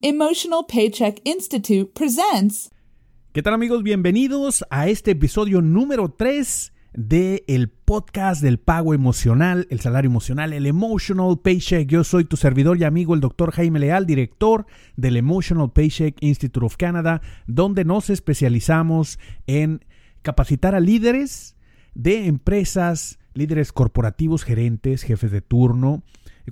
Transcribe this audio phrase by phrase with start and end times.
[0.00, 2.70] Emotional Paycheck Institute presents.
[3.32, 3.82] ¿Qué tal amigos?
[3.82, 10.52] Bienvenidos a este episodio número 3 de el podcast del pago emocional, el salario emocional,
[10.52, 11.88] el Emotional Paycheck.
[11.88, 16.64] Yo soy tu servidor y amigo, el doctor Jaime Leal, director del Emotional Paycheck Institute
[16.64, 19.18] of Canada, donde nos especializamos
[19.48, 19.84] en
[20.22, 21.56] capacitar a líderes
[21.94, 26.04] de empresas, líderes corporativos, gerentes, jefes de turno,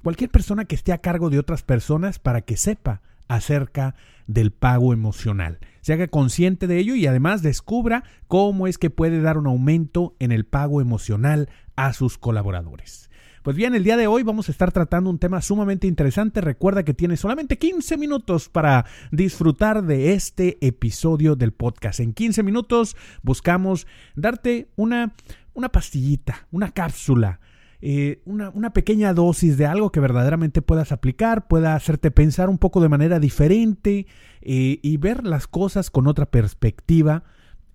[0.02, 3.94] cualquier persona que esté a cargo de otras personas para que sepa acerca
[4.26, 5.58] del pago emocional.
[5.80, 10.16] Se haga consciente de ello y además descubra cómo es que puede dar un aumento
[10.18, 13.10] en el pago emocional a sus colaboradores.
[13.46, 16.40] Pues bien, el día de hoy vamos a estar tratando un tema sumamente interesante.
[16.40, 22.00] Recuerda que tienes solamente 15 minutos para disfrutar de este episodio del podcast.
[22.00, 25.14] En 15 minutos buscamos darte una,
[25.54, 27.38] una pastillita, una cápsula
[27.80, 32.80] eh, una, pequeña dosis de algo que verdaderamente puedas aplicar, pueda hacerte pensar un poco
[32.80, 34.06] de manera diferente
[34.40, 37.24] eh, y ver las cosas con otra perspectiva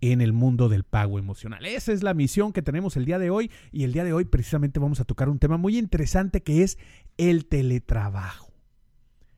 [0.01, 1.65] en el mundo del pago emocional.
[1.65, 4.25] Esa es la misión que tenemos el día de hoy y el día de hoy
[4.25, 6.79] precisamente vamos a tocar un tema muy interesante que es
[7.17, 8.51] el teletrabajo.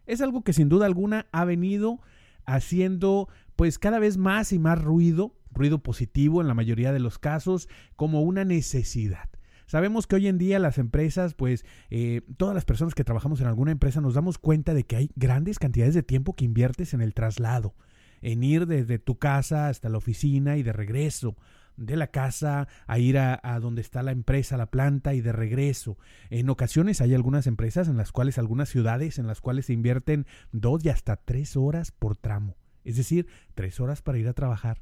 [0.06, 2.00] Es algo que sin duda alguna ha venido
[2.46, 7.20] haciendo pues cada vez más y más ruido, ruido positivo en la mayoría de los
[7.20, 9.30] casos, como una necesidad.
[9.66, 13.48] Sabemos que hoy en día las empresas, pues eh, todas las personas que trabajamos en
[13.48, 17.02] alguna empresa nos damos cuenta de que hay grandes cantidades de tiempo que inviertes en
[17.02, 17.76] el traslado,
[18.22, 21.36] en ir desde tu casa hasta la oficina y de regreso
[21.76, 25.32] de la casa a ir a, a, donde está la empresa, la planta y de
[25.32, 25.98] regreso.
[26.30, 30.28] En ocasiones hay algunas empresas en las cuales, algunas ciudades en las cuales se invierten
[30.52, 32.56] dos y hasta tres horas por tramo.
[32.84, 34.82] Es decir, tres horas para ir a trabajar,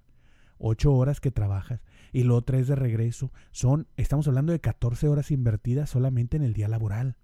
[0.58, 3.32] ocho horas que trabajas y luego tres de regreso.
[3.52, 7.16] Son, estamos hablando de 14 horas invertidas solamente en el día laboral.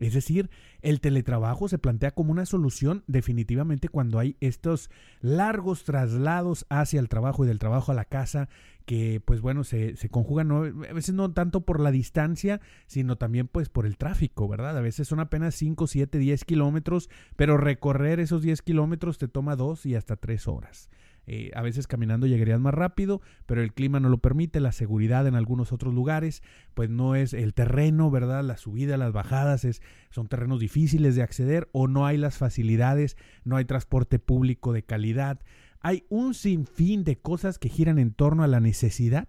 [0.00, 0.48] Es decir,
[0.80, 7.10] el teletrabajo se plantea como una solución definitivamente cuando hay estos largos traslados hacia el
[7.10, 8.48] trabajo y del trabajo a la casa
[8.86, 13.46] que pues bueno se, se conjugan a veces no tanto por la distancia sino también
[13.46, 14.78] pues por el tráfico, ¿verdad?
[14.78, 19.54] A veces son apenas 5, 7, 10 kilómetros pero recorrer esos 10 kilómetros te toma
[19.54, 20.88] dos y hasta tres horas.
[21.32, 25.28] Eh, a veces caminando llegarías más rápido, pero el clima no lo permite, la seguridad
[25.28, 26.42] en algunos otros lugares,
[26.74, 28.42] pues no es el terreno, ¿verdad?
[28.42, 29.80] La subida, las bajadas es,
[30.10, 34.82] son terrenos difíciles de acceder o no hay las facilidades, no hay transporte público de
[34.82, 35.38] calidad.
[35.78, 39.28] Hay un sinfín de cosas que giran en torno a la necesidad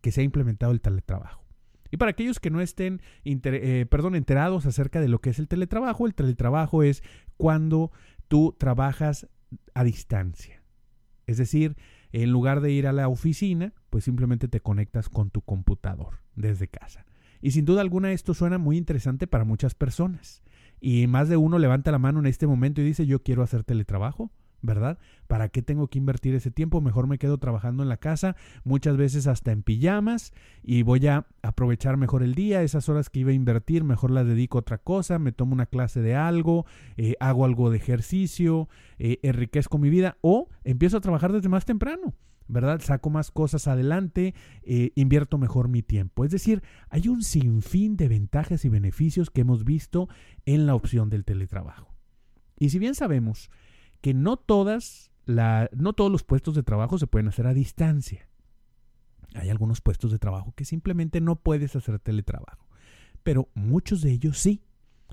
[0.00, 1.44] que se ha implementado el teletrabajo.
[1.92, 5.46] Y para aquellos que no estén eh, perdón, enterados acerca de lo que es el
[5.46, 7.04] teletrabajo, el teletrabajo es
[7.36, 7.92] cuando
[8.26, 9.28] tú trabajas
[9.74, 10.59] a distancia.
[11.30, 11.76] Es decir,
[12.10, 16.66] en lugar de ir a la oficina, pues simplemente te conectas con tu computador desde
[16.66, 17.06] casa.
[17.40, 20.42] Y sin duda alguna esto suena muy interesante para muchas personas.
[20.80, 23.62] Y más de uno levanta la mano en este momento y dice, yo quiero hacer
[23.62, 24.32] teletrabajo.
[24.62, 24.98] ¿Verdad?
[25.26, 26.80] ¿Para qué tengo que invertir ese tiempo?
[26.80, 30.32] Mejor me quedo trabajando en la casa, muchas veces hasta en pijamas,
[30.62, 34.26] y voy a aprovechar mejor el día, esas horas que iba a invertir, mejor las
[34.26, 36.66] dedico a otra cosa, me tomo una clase de algo,
[36.96, 38.68] eh, hago algo de ejercicio,
[38.98, 42.14] eh, enriquezco mi vida, o empiezo a trabajar desde más temprano.
[42.50, 42.80] ¿verdad?
[42.80, 46.24] Saco más cosas adelante, eh, invierto mejor mi tiempo.
[46.24, 50.08] Es decir, hay un sinfín de ventajas y beneficios que hemos visto
[50.46, 51.94] en la opción del teletrabajo.
[52.58, 53.50] Y si bien sabemos
[54.00, 58.28] que no todas la, no todos los puestos de trabajo se pueden hacer a distancia.
[59.34, 62.66] Hay algunos puestos de trabajo que simplemente no puedes hacer teletrabajo,
[63.22, 64.64] pero muchos de ellos sí.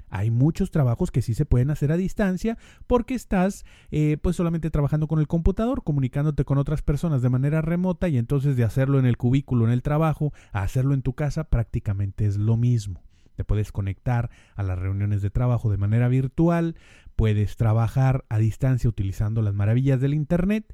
[0.10, 4.70] Hay muchos trabajos que sí se pueden hacer a distancia porque estás eh, pues solamente
[4.70, 9.00] trabajando con el computador, comunicándote con otras personas de manera remota y entonces de hacerlo
[9.00, 13.04] en el cubículo, en el trabajo, a hacerlo en tu casa prácticamente es lo mismo.
[13.36, 16.76] Te puedes conectar a las reuniones de trabajo de manera virtual,
[17.18, 20.74] puedes trabajar a distancia utilizando las maravillas del Internet.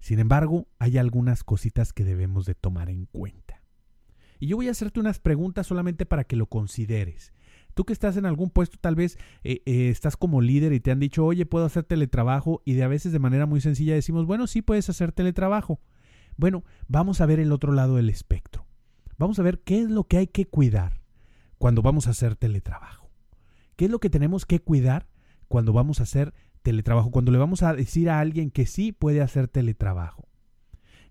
[0.00, 3.62] Sin embargo, hay algunas cositas que debemos de tomar en cuenta.
[4.38, 7.32] Y yo voy a hacerte unas preguntas solamente para que lo consideres.
[7.72, 10.90] Tú que estás en algún puesto, tal vez eh, eh, estás como líder y te
[10.90, 14.26] han dicho, oye, puedo hacer teletrabajo y de a veces de manera muy sencilla decimos,
[14.26, 15.80] bueno, sí puedes hacer teletrabajo.
[16.36, 18.66] Bueno, vamos a ver el otro lado del espectro.
[19.16, 21.04] Vamos a ver qué es lo que hay que cuidar
[21.64, 23.10] cuando vamos a hacer teletrabajo?
[23.76, 25.08] ¿Qué es lo que tenemos que cuidar
[25.54, 27.12] cuando vamos a hacer teletrabajo?
[27.12, 30.26] Cuando le vamos a decir a alguien que sí puede hacer teletrabajo.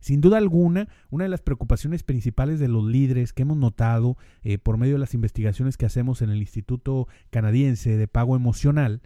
[0.01, 4.57] Sin duda alguna, una de las preocupaciones principales de los líderes que hemos notado eh,
[4.57, 9.01] por medio de las investigaciones que hacemos en el Instituto Canadiense de Pago Emocional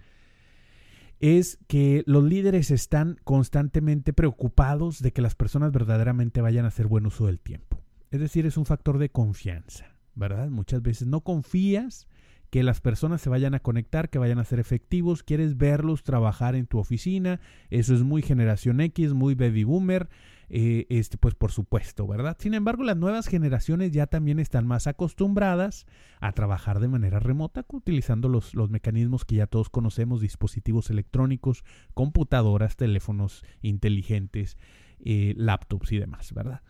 [1.20, 6.88] es que los líderes están constantemente preocupados de que las personas verdaderamente vayan a hacer
[6.88, 7.80] buen uso del tiempo.
[8.10, 9.98] Es decir, es un factor de confianza.
[10.18, 10.50] ¿verdad?
[10.50, 12.08] Muchas veces no confías
[12.50, 16.56] que las personas se vayan a conectar, que vayan a ser efectivos, quieres verlos trabajar
[16.56, 17.40] en tu oficina,
[17.70, 20.10] eso es muy generación X, muy baby boomer,
[20.50, 22.38] eh, este, pues por supuesto, ¿verdad?
[22.40, 25.86] Sin embargo, las nuevas generaciones ya también están más acostumbradas
[26.22, 31.66] a trabajar de manera remota, utilizando los, los mecanismos que ya todos conocemos, dispositivos electrónicos,
[31.94, 34.58] computadoras, teléfonos inteligentes,
[35.00, 36.62] eh, laptops y demás, ¿verdad?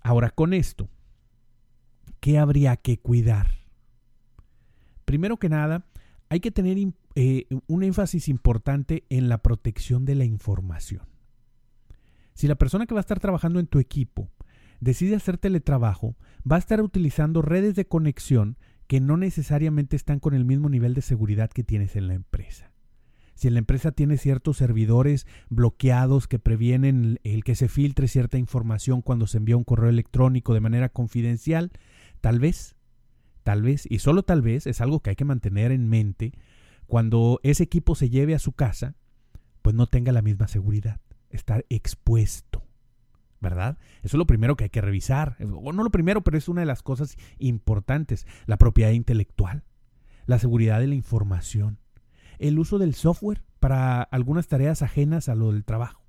[0.00, 0.88] Ahora con esto,
[2.20, 3.65] ¿qué habría que cuidar?
[5.06, 5.86] Primero que nada,
[6.28, 6.76] hay que tener
[7.14, 11.02] eh, un énfasis importante en la protección de la información.
[12.34, 14.28] Si la persona que va a estar trabajando en tu equipo
[14.80, 16.16] decide hacer teletrabajo,
[16.50, 18.58] va a estar utilizando redes de conexión
[18.88, 22.72] que no necesariamente están con el mismo nivel de seguridad que tienes en la empresa.
[23.34, 29.02] Si la empresa tiene ciertos servidores bloqueados que previenen el que se filtre cierta información
[29.02, 31.70] cuando se envía un correo electrónico de manera confidencial,
[32.20, 32.75] tal vez
[33.46, 36.32] tal vez, y solo tal vez, es algo que hay que mantener en mente,
[36.88, 38.96] cuando ese equipo se lleve a su casa,
[39.62, 41.00] pues no tenga la misma seguridad,
[41.30, 42.64] estar expuesto,
[43.40, 43.78] ¿verdad?
[43.98, 46.62] Eso es lo primero que hay que revisar, o no lo primero, pero es una
[46.62, 49.62] de las cosas importantes, la propiedad intelectual,
[50.26, 51.78] la seguridad de la información,
[52.40, 56.02] el uso del software para algunas tareas ajenas a lo del trabajo.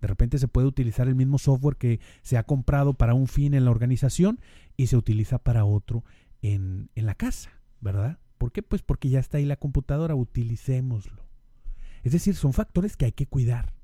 [0.00, 3.54] De repente se puede utilizar el mismo software que se ha comprado para un fin
[3.54, 4.40] en la organización
[4.76, 6.02] y se utiliza para otro
[6.42, 7.50] en, la casa,
[7.80, 8.18] ¿verdad?
[8.38, 8.62] ¿Por qué?
[8.62, 11.22] Pues porque ya está ahí la computadora, utilicémoslo.
[12.02, 13.74] Es decir, son factores que hay que cuidar.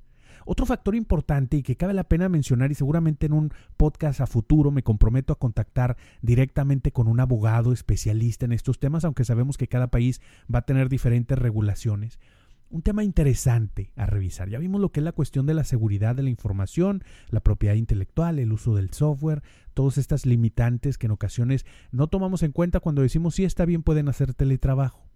[0.44, 4.26] Otro factor importante y que cabe la pena mencionar y seguramente en un podcast a
[4.26, 9.58] futuro me comprometo a contactar directamente con un abogado especialista en estos temas, aunque sabemos
[9.58, 10.20] que cada país
[10.52, 12.20] va a tener diferentes regulaciones
[12.70, 14.48] un tema interesante a revisar.
[14.48, 17.74] Ya vimos lo que es la cuestión de la seguridad de la información, la propiedad
[17.74, 19.42] intelectual, el uso del software,
[19.74, 23.82] todas estas limitantes que en ocasiones no tomamos en cuenta cuando decimos si está bien
[23.82, 25.06] pueden hacer teletrabajo.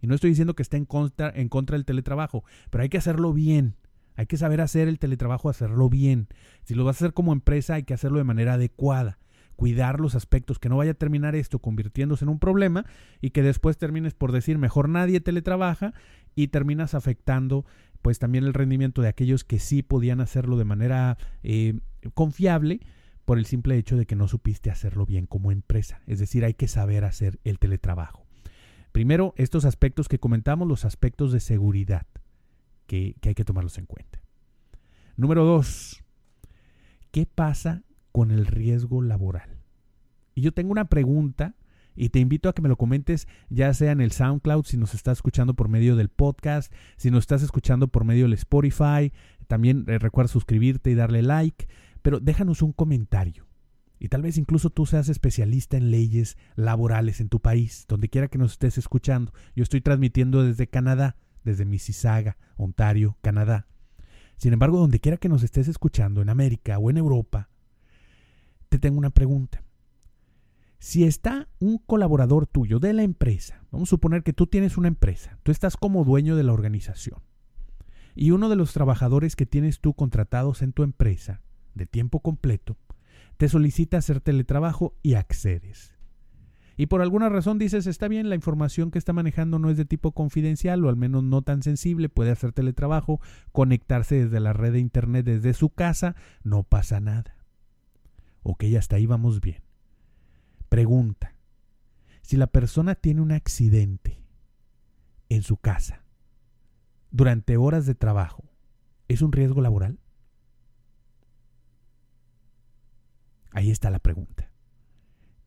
[0.00, 2.98] Y no estoy diciendo que esté en contra, en contra del teletrabajo, pero hay que
[2.98, 3.76] hacerlo bien.
[4.16, 6.28] Hay que saber hacer el teletrabajo, hacerlo bien.
[6.64, 9.18] Si lo vas a hacer como empresa, hay que hacerlo de manera adecuada
[9.60, 12.86] cuidar los aspectos, que no vaya a terminar esto convirtiéndose en un problema
[13.20, 15.92] y que después termines por decir mejor nadie teletrabaja
[16.34, 17.66] y terminas afectando
[18.00, 21.78] pues también el rendimiento de aquellos que sí podían hacerlo de manera eh,
[22.14, 22.80] confiable
[23.26, 26.00] por el simple hecho de que no supiste hacerlo bien como empresa.
[26.06, 28.24] Es decir, hay que saber hacer el teletrabajo.
[28.92, 32.06] Primero, estos aspectos que comentamos, los aspectos de seguridad,
[32.86, 34.22] que, que hay que tomarlos en cuenta.
[35.18, 36.02] Número dos,
[37.10, 39.60] ¿qué pasa con el riesgo laboral?
[40.34, 41.54] Y yo tengo una pregunta
[41.96, 44.94] y te invito a que me lo comentes ya sea en el SoundCloud, si nos
[44.94, 49.12] estás escuchando por medio del podcast, si nos estás escuchando por medio del Spotify,
[49.48, 51.68] también eh, recuerda suscribirte y darle like,
[52.02, 53.46] pero déjanos un comentario.
[53.98, 58.28] Y tal vez incluso tú seas especialista en leyes laborales en tu país, donde quiera
[58.28, 59.34] que nos estés escuchando.
[59.54, 63.66] Yo estoy transmitiendo desde Canadá, desde Mississauga, Ontario, Canadá.
[64.38, 67.50] Sin embargo, donde quiera que nos estés escuchando, en América o en Europa,
[68.70, 69.62] te tengo una pregunta.
[70.78, 74.88] Si está un colaborador tuyo de la empresa, vamos a suponer que tú tienes una
[74.88, 77.20] empresa, tú estás como dueño de la organización,
[78.14, 81.42] y uno de los trabajadores que tienes tú contratados en tu empresa,
[81.74, 82.78] de tiempo completo,
[83.36, 85.98] te solicita hacer teletrabajo y accedes.
[86.76, 89.84] Y por alguna razón dices, está bien, la información que está manejando no es de
[89.84, 93.20] tipo confidencial o al menos no tan sensible, puede hacer teletrabajo,
[93.52, 97.39] conectarse desde la red de Internet desde su casa, no pasa nada.
[98.42, 99.62] Ok, hasta ahí vamos bien.
[100.68, 101.34] Pregunta.
[102.22, 104.22] Si la persona tiene un accidente
[105.28, 106.04] en su casa
[107.10, 108.44] durante horas de trabajo,
[109.08, 109.98] ¿es un riesgo laboral?
[113.52, 114.50] Ahí está la pregunta.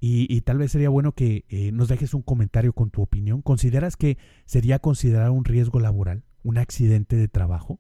[0.06, 3.42] Y, tal vez sería bueno que eh, nos dejes un comentario con tu opinión.
[3.42, 7.80] ¿Consideras que sería considerado un riesgo laboral, un accidente de trabajo?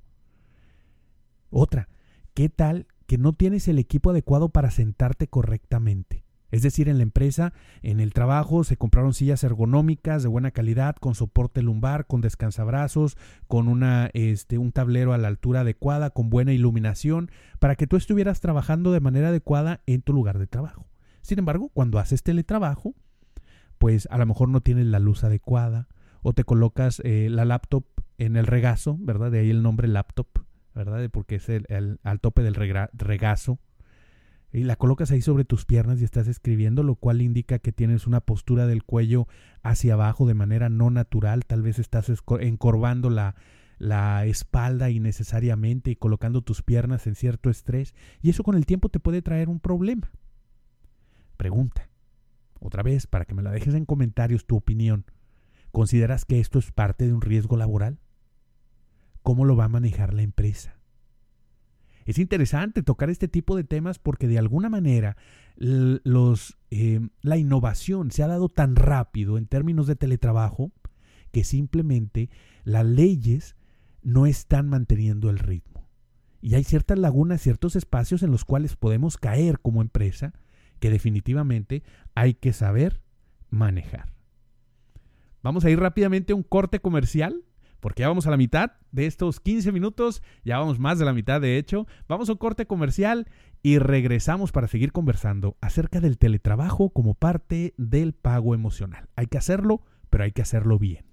[1.49, 1.89] Otra,
[2.33, 6.23] ¿qué tal que no tienes el equipo adecuado para sentarte correctamente?
[6.53, 10.95] Es decir, en la empresa, en el trabajo, se compraron sillas ergonómicas de buena calidad,
[10.97, 13.17] con soporte lumbar, con descansabrazos,
[13.47, 17.95] con una, este, un tablero a la altura adecuada, con buena iluminación, para que tú
[17.95, 20.85] estuvieras trabajando de manera adecuada en tu lugar de trabajo.
[21.23, 22.93] Sin embargo, cuando haces teletrabajo,
[23.79, 25.87] pues a lo mejor no tienes la luz adecuada
[26.21, 27.83] o te colocas eh, la laptop
[28.19, 29.31] en el regazo, ¿verdad?
[29.31, 30.27] De ahí el nombre laptop,
[30.75, 31.09] ¿verdad?
[31.11, 33.59] Porque es el, al tope del regazo
[34.51, 38.05] y la colocas ahí sobre tus piernas y estás escribiendo, lo cual indica que tienes
[38.05, 39.27] una postura del cuello
[39.63, 43.35] hacia abajo de manera no natural, tal vez estás encorvando la,
[43.79, 48.89] la espalda innecesariamente y colocando tus piernas en cierto estrés, y eso con el tiempo
[48.89, 50.11] te puede traer un problema.
[51.35, 51.89] Pregunta,
[52.59, 55.05] otra vez, para que me la dejes en comentarios tu opinión.
[55.71, 57.97] ¿Consideras que esto es parte de un riesgo laboral?
[59.23, 60.77] ¿Cómo lo va a manejar la empresa?
[62.05, 65.15] Es interesante tocar este tipo de temas porque de alguna manera
[65.57, 70.71] eh, la innovación se ha dado tan rápido en términos de teletrabajo
[71.31, 72.29] que simplemente
[72.63, 73.55] las leyes
[74.01, 75.87] no están manteniendo el ritmo.
[76.41, 80.33] Y hay ciertas lagunas, ciertos espacios en los cuales podemos caer como empresa
[80.81, 81.83] que definitivamente
[82.15, 83.01] hay que saber
[83.49, 84.11] manejar.
[85.41, 87.43] Vamos a ir rápidamente a un corte comercial
[87.83, 91.11] porque ya vamos a la mitad de estos 15 minutos, ya vamos más de la
[91.11, 91.85] mitad de hecho.
[92.07, 93.27] Vamos a un corte comercial
[93.61, 99.09] y regresamos para seguir conversando acerca del teletrabajo como parte del pago emocional.
[99.17, 101.05] Hay que hacerlo, pero hay que hacerlo bien.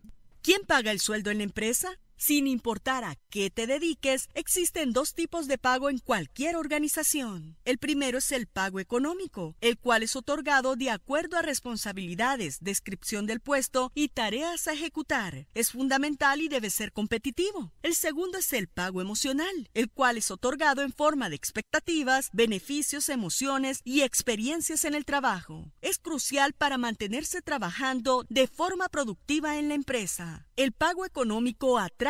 [0.42, 1.88] ¿Quién paga el sueldo en la empresa?
[2.22, 7.56] Sin importar a qué te dediques, existen dos tipos de pago en cualquier organización.
[7.64, 13.24] El primero es el pago económico, el cual es otorgado de acuerdo a responsabilidades, descripción
[13.24, 15.46] del puesto y tareas a ejecutar.
[15.54, 17.72] Es fundamental y debe ser competitivo.
[17.82, 23.08] El segundo es el pago emocional, el cual es otorgado en forma de expectativas, beneficios,
[23.08, 25.72] emociones y experiencias en el trabajo.
[25.80, 30.46] Es crucial para mantenerse trabajando de forma productiva en la empresa.
[30.56, 32.09] El pago económico atrae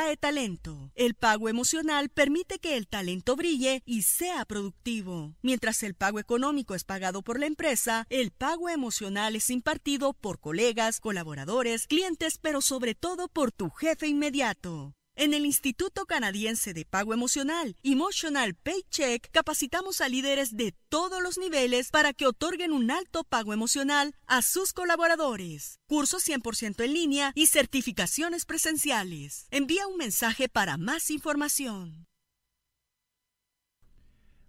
[0.94, 5.34] El pago emocional permite que el talento brille y sea productivo.
[5.42, 10.38] Mientras el pago económico es pagado por la empresa, el pago emocional es impartido por
[10.38, 14.94] colegas, colaboradores, clientes, pero sobre todo por tu jefe inmediato.
[15.22, 21.36] En el Instituto Canadiense de Pago Emocional, Emotional Paycheck, capacitamos a líderes de todos los
[21.36, 25.78] niveles para que otorguen un alto pago emocional a sus colaboradores.
[25.86, 29.46] Cursos 100% en línea y certificaciones presenciales.
[29.50, 32.06] Envía un mensaje para más información.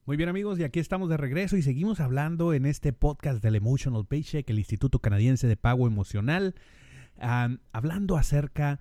[0.06, 3.56] Muy bien amigos, y aquí estamos de regreso y seguimos hablando en este podcast del
[3.56, 6.56] Emotional Paycheck, el Instituto Canadiense de Pago Emocional,
[7.74, 8.80] hablando acerca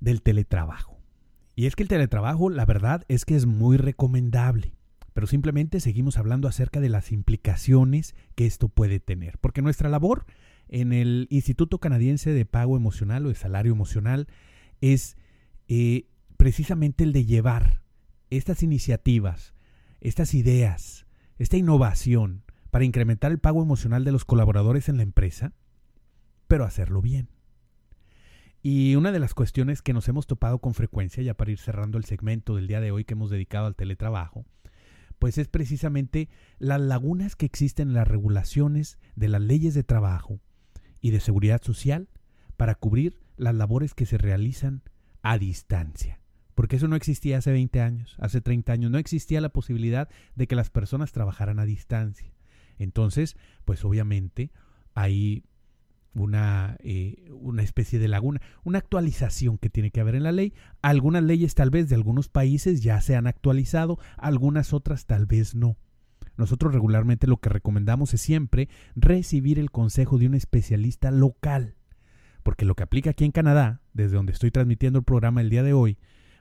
[0.00, 0.98] del teletrabajo.
[1.54, 4.74] Y es que el teletrabajo, la verdad es que es muy recomendable,
[5.12, 10.26] pero simplemente seguimos hablando acerca de las implicaciones que esto puede tener, porque nuestra labor
[10.68, 14.28] en el Instituto Canadiense de Pago Emocional o de Salario Emocional
[14.80, 15.16] es
[15.66, 17.82] eh, precisamente el de llevar
[18.30, 19.54] estas iniciativas,
[20.00, 21.06] estas ideas,
[21.38, 25.52] esta innovación para incrementar el pago emocional de los colaboradores en la empresa,
[26.46, 27.28] pero hacerlo bien.
[28.70, 31.96] Y una de las cuestiones que nos hemos topado con frecuencia, ya para ir cerrando
[31.96, 34.44] el segmento del día de hoy que hemos dedicado al teletrabajo,
[35.18, 40.38] pues es precisamente las lagunas que existen en las regulaciones de las leyes de trabajo
[41.00, 42.10] y de seguridad social
[42.58, 44.82] para cubrir las labores que se realizan
[45.22, 46.20] a distancia.
[46.54, 50.46] Porque eso no existía hace 20 años, hace 30 años, no existía la posibilidad de
[50.46, 52.34] que las personas trabajaran a distancia.
[52.76, 53.34] Entonces,
[53.64, 54.52] pues obviamente
[54.92, 55.44] hay
[56.14, 60.54] una, eh, una especie de laguna, una actualización que tiene que haber en la ley.
[60.82, 65.54] Algunas leyes tal vez de algunos países ya se han actualizado, algunas otras tal vez
[65.54, 65.76] no.
[66.36, 71.74] Nosotros regularmente lo que recomendamos es siempre recibir el consejo de un especialista local,
[72.42, 75.64] porque lo que aplica aquí en Canadá, desde donde estoy transmitiendo el programa el día
[75.64, 75.98] de hoy,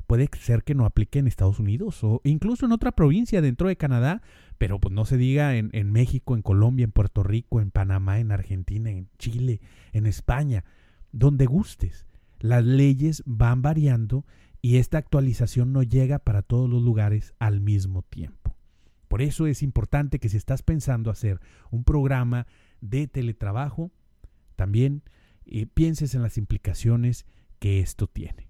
[0.07, 3.75] puede ser que no aplique en Estados Unidos o incluso en otra provincia dentro de
[3.75, 4.21] Canadá,
[4.57, 8.31] pero pues no se diga en, México, en Colombia, en Puerto Rico, en Panamá, en
[8.31, 9.59] Argentina, en Chile,
[9.91, 10.63] en España,
[11.11, 12.05] donde gustes.
[12.39, 14.25] Las leyes van variando
[14.61, 18.55] y esta actualización no llega para todos los lugares al mismo tiempo.
[19.07, 22.47] Por eso es importante que si estás pensando hacer un programa
[22.81, 23.91] de teletrabajo,
[24.55, 25.03] también
[25.45, 27.25] eh, pienses en las implicaciones
[27.59, 28.46] que esto tiene.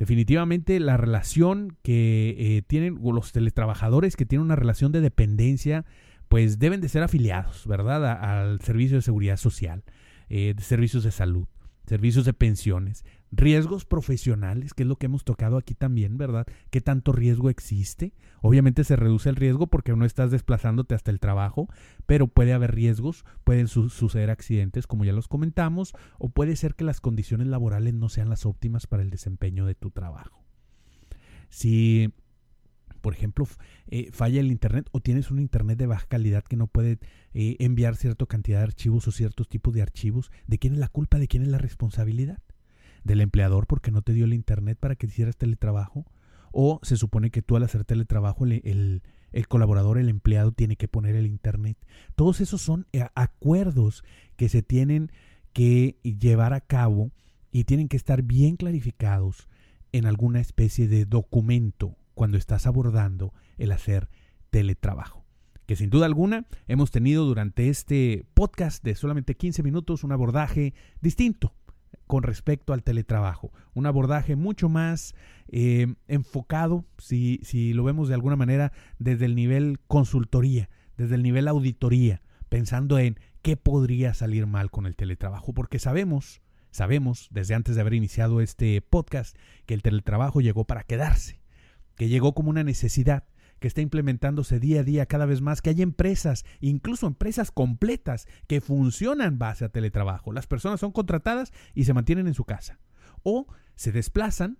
[0.00, 5.84] Definitivamente la relación que eh, tienen los teletrabajadores que tienen una relación de dependencia,
[6.28, 8.04] pues deben de ser afiliados, ¿verdad?
[8.04, 9.84] al servicio de seguridad social,
[10.28, 11.46] eh, de servicios de salud
[11.90, 16.46] servicios de pensiones, riesgos profesionales, que es lo que hemos tocado aquí también, ¿verdad?
[16.70, 18.12] ¿Qué tanto riesgo existe?
[18.42, 21.68] Obviamente se reduce el riesgo porque no estás desplazándote hasta el trabajo,
[22.06, 26.84] pero puede haber riesgos, pueden suceder accidentes, como ya los comentamos, o puede ser que
[26.84, 30.44] las condiciones laborales no sean las óptimas para el desempeño de tu trabajo.
[31.48, 32.12] Si
[33.00, 33.46] por ejemplo,
[33.86, 36.98] eh, falla el Internet o tienes un Internet de baja calidad que no puede
[37.32, 40.88] eh, enviar cierta cantidad de archivos o ciertos tipos de archivos, ¿de quién es la
[40.88, 41.18] culpa?
[41.18, 42.42] ¿De quién es la responsabilidad?
[43.04, 46.06] ¿Del empleador porque no te dio el Internet para que hicieras teletrabajo?
[46.52, 49.02] ¿O se supone que tú al hacer teletrabajo el,
[49.32, 51.78] el colaborador, el empleado tiene que poner el Internet?
[52.16, 54.04] Todos esos son eh, acuerdos
[54.36, 55.10] que se tienen
[55.52, 57.10] que llevar a cabo
[57.50, 59.48] y tienen que estar bien clarificados
[59.92, 64.08] en alguna especie de documento cuando estás abordando el hacer
[64.50, 65.24] teletrabajo.
[65.66, 70.74] Que sin duda alguna hemos tenido durante este podcast de solamente 15 minutos un abordaje
[71.00, 71.54] distinto,
[72.10, 73.52] con respecto al teletrabajo.
[73.72, 75.14] Un abordaje mucho más
[75.46, 81.22] eh, enfocado, si, si lo vemos de alguna manera, desde el nivel consultoría, desde el
[81.22, 87.54] nivel auditoría, pensando en qué podría salir mal con el teletrabajo, porque sabemos, sabemos desde
[87.54, 91.40] antes de haber iniciado este podcast que el teletrabajo llegó para quedarse,
[91.94, 93.22] que llegó como una necesidad,
[93.60, 98.26] que está implementándose día a día cada vez más, que hay empresas, incluso empresas completas,
[98.48, 100.32] que funcionan base a teletrabajo.
[100.32, 102.80] Las personas son contratadas y se mantienen en su casa.
[103.22, 104.58] O se desplazan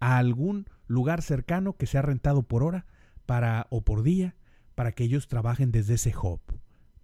[0.00, 2.86] a algún lugar cercano que sea rentado por hora
[3.26, 4.36] para, o por día
[4.74, 6.40] para que ellos trabajen desde ese hub.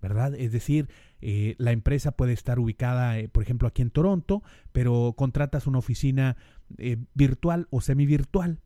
[0.04, 0.34] ¿verdad?
[0.34, 0.90] Es decir,
[1.22, 5.78] eh, la empresa puede estar ubicada, eh, por ejemplo, aquí en Toronto, pero contratas una
[5.78, 6.36] oficina
[6.76, 8.60] eh, virtual o semi-virtual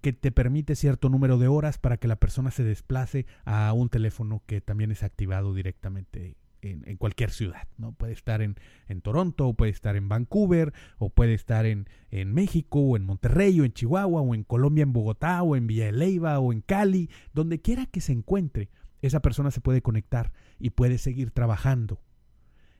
[0.00, 3.88] que te permite cierto número de horas para que la persona se desplace a un
[3.88, 7.92] teléfono que también es activado directamente en, cualquier ciudad, ¿no?
[7.92, 8.56] Puede estar en,
[8.88, 13.04] en, Toronto, o puede estar en Vancouver, o puede estar en, en, México, o en
[13.04, 16.52] Monterrey, o en Chihuahua, o en Colombia, en Bogotá, o en Villa de Leyva, o
[16.52, 18.70] en Cali, donde quiera que se encuentre,
[19.02, 22.00] esa persona se puede conectar y puede seguir trabajando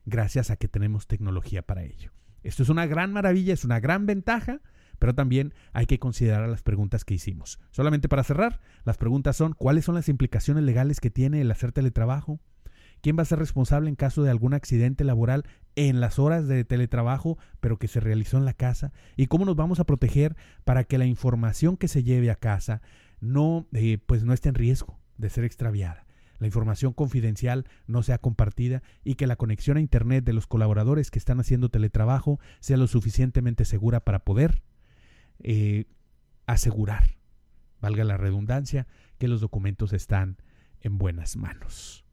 [0.05, 2.13] gracias a que tenemos tecnología para ello.
[2.43, 4.61] Esto es una gran maravilla, es una gran ventaja,
[4.99, 7.59] pero también hay que considerar las preguntas que hicimos.
[7.71, 11.73] Solamente para cerrar, las preguntas son, ¿cuáles son las implicaciones legales que tiene el hacer
[11.73, 12.41] teletrabajo?
[13.01, 15.45] ¿Quién va a ser responsable en caso de algún accidente laboral
[15.77, 18.93] en las horas de teletrabajo, pero que se realizó en la casa?
[19.17, 22.83] ¿Y cómo nos vamos a proteger para que la información que se lleve a casa
[23.21, 26.09] no, eh, pues no esté en riesgo de ser extraviada?
[26.39, 31.11] la información confidencial no sea compartida y que la conexión a Internet de los colaboradores
[31.11, 34.63] que están haciendo teletrabajo sea lo suficientemente segura para poder
[35.43, 35.85] eh,
[36.47, 37.17] asegurar,
[37.81, 38.87] valga la redundancia,
[39.19, 40.37] que los documentos están
[40.81, 42.05] en buenas manos.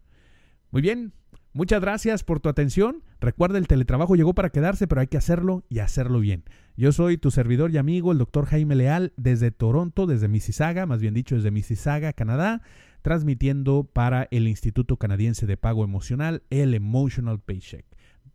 [0.72, 1.14] Muy bien,
[1.54, 3.04] muchas gracias por tu atención.
[3.22, 6.44] Recuerda, el teletrabajo llegó para quedarse, pero hay que hacerlo y hacerlo bien.
[6.76, 11.00] Yo soy tu servidor y amigo, el doctor Jaime Leal, desde Toronto, desde Mississauga, más
[11.00, 12.62] bien dicho, desde Mississauga, Canadá,
[13.02, 17.86] transmitiendo para el Instituto Canadiense de Pago Emocional, el Emotional Paycheck.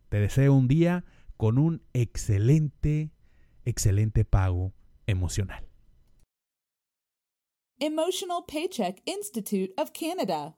[0.09, 1.05] Te deseo un día
[1.37, 3.11] con un excelente,
[3.65, 4.73] excelente pago
[5.07, 5.61] emocional.
[7.81, 10.55] Emotional Paycheck Institute of Canada.